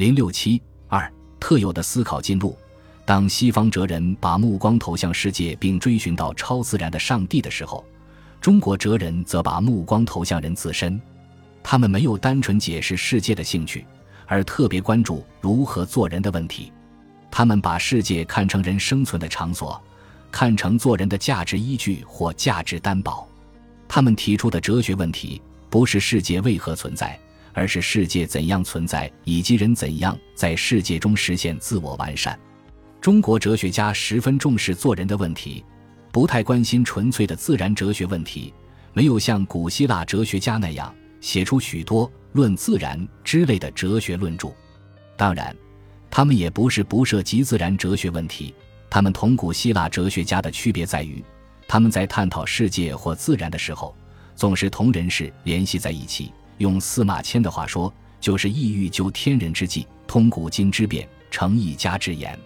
[0.00, 2.56] 零六七二特有的思考进路。
[3.04, 7.84] 当西方哲人把目光投向世界，并追寻到超自然的上帝的时候，
[8.40, 10.98] 中国哲人则把目光投向人自身。
[11.62, 13.84] 他们没有单纯解释世界的兴趣，
[14.24, 16.72] 而特别关注如何做人的问题。
[17.30, 19.78] 他们把世界看成人生存的场所，
[20.32, 23.28] 看成做人的价值依据或价值担保。
[23.86, 27.20] 他们提出的哲学问题不是世界为何存在，
[27.52, 32.38] 而是世界怎样存在，以及人怎样在世界中实现自我完善。
[33.00, 35.64] 中国哲学家十分重视做人的问题，
[36.12, 38.52] 不太关心纯粹的自然哲学问题，
[38.92, 44.48] 没有像古希腊哲学家那样写出许多《论自然》之类的哲学论著。
[45.16, 45.54] 当然，
[46.10, 48.54] 他们也不是不涉及自然哲学问题。
[48.88, 51.24] 他们同古希腊哲学家的区别在于。
[51.68, 53.94] 他们在探讨世界或自然的时候，
[54.34, 56.32] 总是同人事联系在一起。
[56.60, 62.38] 用司马迁的话说，就是意欲究天人之际，通古今之变，成一家之言。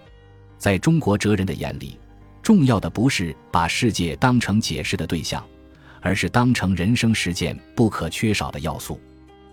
[0.57, 1.99] 在中国哲人的眼里，
[2.41, 5.45] 重要的不是把世界当成解释的对象，
[6.01, 9.01] 而是当成人生实践不可缺少的要素。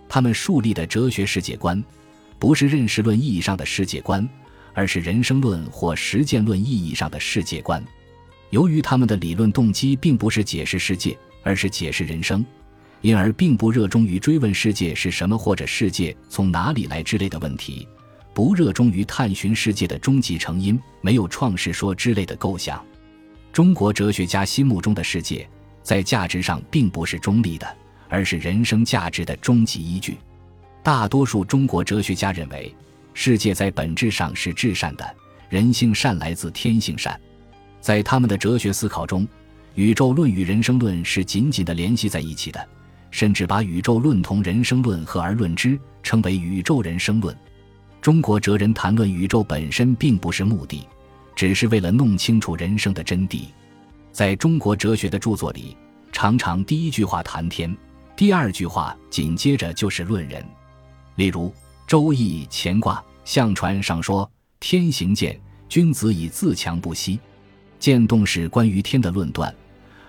[0.08, 1.84] 他们树立的哲学世界观，
[2.38, 4.30] 不是认识论意义上的世界观，
[4.76, 7.84] 而是人生论或实践论意义上的世界观。
[8.52, 12.46] 由于他们的理论动机并不是解释世界，而是解释人生，
[13.02, 17.88] 因而并不热衷于追问世界是什么或者世界从哪里来之类的问题，
[18.34, 22.84] 不热衷于探寻世界的终极成因，没有创世说之类的构想。
[23.52, 25.48] 中国哲学家心目中的世界，
[25.84, 27.68] 在价值上并不是中立的，
[28.08, 30.18] 而是人生价值的终极依据。
[30.84, 32.74] 大多数中国哲学家认为，
[33.14, 35.16] 世界在本质上是至善的，
[35.50, 37.20] 人性善来自天性善。
[37.82, 39.28] 在他们的哲学思考中，
[39.76, 42.66] 宇宙论与人生论是紧紧地联系在一起的，
[43.12, 47.38] 甚至把宇宙论同人生论合而论之，称为宇宙人生论。
[48.02, 50.88] 中国哲人谈论宇宙本身并不是目的，
[51.36, 53.42] 只是为了弄清楚人生的真谛。
[54.12, 55.78] 在中国哲学的著作里，
[56.12, 57.78] 常常第一句话谈天，
[58.16, 60.44] 第二句话紧接着就是论人。
[61.16, 61.50] 例如
[61.86, 64.30] 《周易》乾卦象传上说
[64.60, 65.40] ：“天行健，
[65.70, 67.20] 君子以自强不息。”
[67.78, 69.54] 渐动是关于天的论断，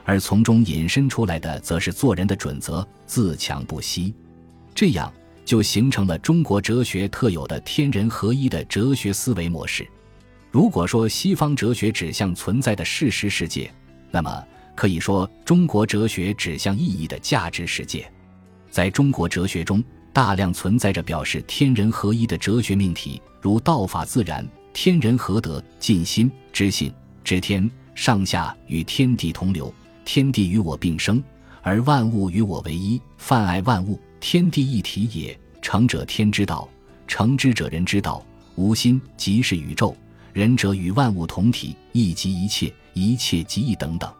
[0.04, 4.14] 而从中引申出来的则是做人的准则：自强不息。
[4.74, 5.12] 这样
[5.44, 9.86] 就形成了中国哲学特有的天人合一的哲学思维模式。
[10.50, 13.72] 如果说西方哲学指向存在的事实世界，
[14.10, 18.10] 那么可以说中国哲学指向意义的价值世界。
[18.70, 26.92] 在中国哲学中，大量存在着表示天人合一的哲学命题，如道法自然、天人合德、尽心、知性。
[27.24, 29.72] 知天上下与天地同流，
[30.04, 31.22] 天地与我并生，
[31.62, 33.00] 而万物与我为一。
[33.16, 35.38] 泛爱万物，天地一体也。
[35.60, 36.68] 成者天之道，
[37.06, 38.24] 成之者人之道。
[38.56, 39.96] 无心即是宇宙，
[40.32, 44.12] 仁者与万物同体，一即一切，一切即一等等。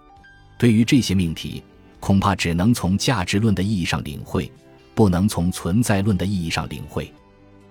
[0.57, 1.63] 对于这些命题，
[2.01, 4.51] 恐怕只能从价值论的意义上领会，
[4.95, 7.13] 不能从存在论的意义上领会。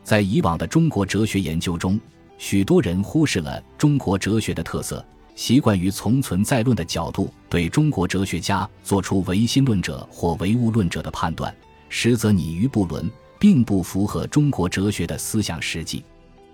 [0.03, 1.99] 在以往的中国哲学研究中，
[2.37, 5.03] 许多人忽视了中国哲学的特色。
[5.41, 11.51] 习惯于从存在论的角度对中国哲学家做出唯心论者或唯物论者的判断，
[11.89, 13.09] 实则拟于不伦，
[13.39, 16.05] 并不符合中国哲学的思想实际。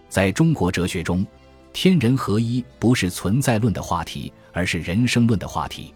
[0.08, 1.28] 在中国哲学中，
[1.74, 5.94] 天人合一不是存在论的话题，而是人生论的话题。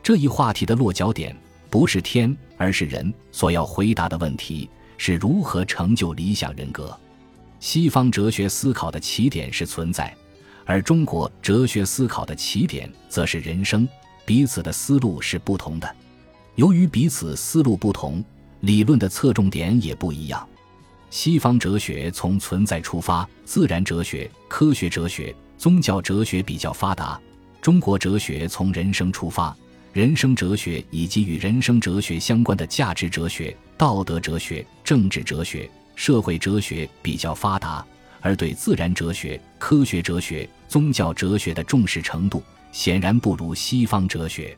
[0.00, 1.36] 这一话题的落脚点
[1.68, 3.12] 不是天，而是人。
[3.32, 6.96] 所要回答的问题是如何成就理想人格。
[7.58, 10.16] 西方哲学思考的起点是存在。
[10.68, 13.88] 而中国哲学思考的起点则是人生，
[14.26, 15.96] 彼此的思路是不同的。
[16.56, 18.22] 由于彼此思路不同，
[18.60, 20.46] 理论的侧重点也不一样。
[21.08, 27.18] 西方哲学从存在出发，自然哲学、科学哲学、宗教哲学比较发达；
[27.62, 29.56] 中国哲学从人生出发，
[29.94, 37.82] 人生哲学以及与人生哲学相关的价值哲学、道德哲学、政治哲学、社会哲学比较发达。
[38.20, 42.42] 而对自然哲学、科学哲学、宗教哲学的重视程度，
[42.72, 44.56] 显然不如西方哲学。